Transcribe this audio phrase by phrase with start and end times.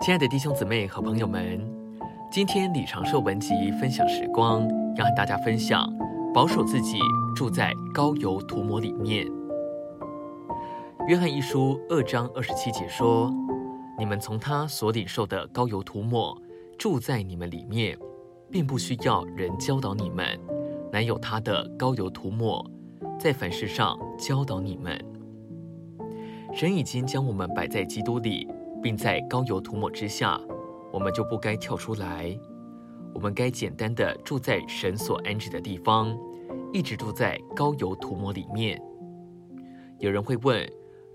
[0.00, 1.60] 亲爱的弟兄姊妹和朋友们，
[2.30, 4.62] 今天李长寿文集分享时光，
[4.94, 5.92] 要和大家分享
[6.32, 6.98] 保守自己
[7.34, 9.26] 住在膏油涂抹里面。
[11.08, 13.28] 约翰一书二章二十七节说
[13.98, 16.40] ：“你们从他所领受的膏油涂抹
[16.78, 17.98] 住在你们里面，
[18.52, 20.38] 并不需要人教导你们，
[20.92, 22.64] 乃有他的膏油涂抹，
[23.18, 24.96] 在凡事上教导你们。
[26.54, 28.46] 神已经将我们摆在基督里。”
[28.82, 30.40] 并在膏油涂抹之下，
[30.92, 32.38] 我们就不该跳出来。
[33.14, 36.16] 我们该简单的住在神所安置的地方，
[36.72, 38.80] 一直住在膏油涂抹里面。
[39.98, 40.64] 有人会问，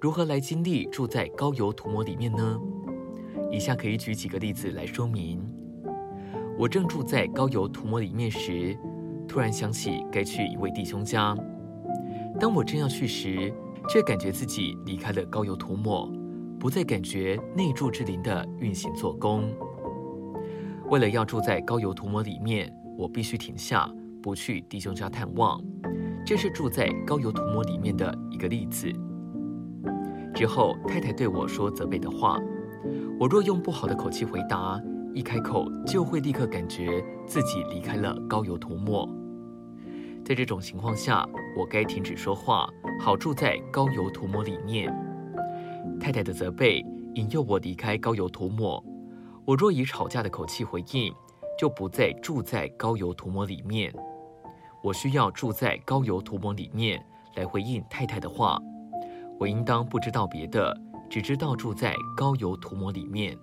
[0.00, 2.58] 如何来经历住在膏油涂抹里面呢？
[3.50, 5.40] 以下可以举几个例子来说明。
[6.58, 8.76] 我正住在膏油涂抹里面时，
[9.28, 11.36] 突然想起该去一位弟兄家。
[12.40, 13.52] 当我正要去时，
[13.88, 16.10] 却感觉自己离开了膏油涂抹。
[16.62, 19.52] 不再感觉内住之灵的运行做工。
[20.90, 23.92] 为了要住在高油涂抹里面，我必须停下，
[24.22, 25.60] 不去弟兄家探望。
[26.24, 28.88] 这是住在高油涂抹里面的一个例子。
[30.32, 32.38] 之后，太太对我说责备的话，
[33.18, 34.80] 我若用不好的口气回答，
[35.16, 39.04] 一开口就会立刻感觉自己离开了高油涂抹。
[40.24, 42.68] 在这种情况下，我该停止说话，
[43.00, 44.94] 好住在高油涂抹里面。
[46.02, 48.84] 太太的责备引诱我离开高油涂抹，
[49.46, 51.14] 我若以吵架的口气回应，
[51.56, 53.94] 就不再住在高油涂抹里面。
[54.82, 57.00] 我需要住在高油涂抹里面
[57.36, 58.58] 来回应太太的话。
[59.38, 60.76] 我应当不知道别的，
[61.08, 63.38] 只知道住在高油涂抹里面。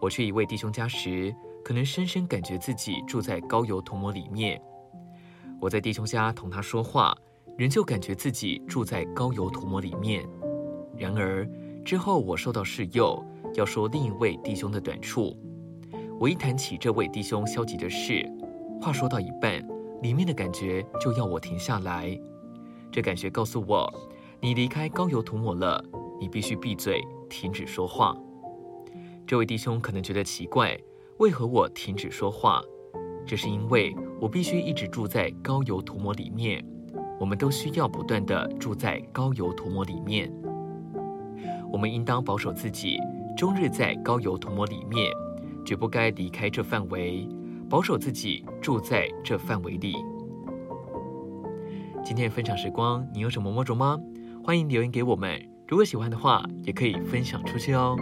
[0.00, 4.62] 我去一位弟兄家时，可能深深感觉自己住在高油涂抹里面。
[5.60, 7.12] 我在弟兄家同他说话，
[7.58, 10.24] 仍旧感觉自己住在高油涂抹里面。
[11.02, 11.44] 然而
[11.84, 13.20] 之后，我受到示诱，
[13.54, 15.36] 要说另一位弟兄的短处。
[16.20, 18.24] 我一谈起这位弟兄消极的事，
[18.80, 19.66] 话说到一半，
[20.00, 22.16] 里面的感觉就要我停下来。
[22.92, 23.92] 这感觉告诉我，
[24.40, 25.84] 你离开膏油涂抹了，
[26.20, 28.16] 你必须闭嘴，停止说话。
[29.26, 30.78] 这位弟兄可能觉得奇怪，
[31.18, 32.62] 为何我停止说话？
[33.26, 36.64] 这是因为我必须一直住在膏油涂抹里面。
[37.18, 40.32] 我们都需要不断的住在膏油涂抹里面。
[41.72, 42.98] 我们应当保守自己，
[43.34, 45.10] 终日在高油涂抹里面，
[45.64, 47.26] 绝不该离开这范围，
[47.68, 49.96] 保守自己住在这范围里。
[52.04, 53.98] 今天的分享时光，你有什么摸着吗？
[54.44, 55.40] 欢迎留言给我们。
[55.66, 57.96] 如果喜欢的话，也可以分享出去哦。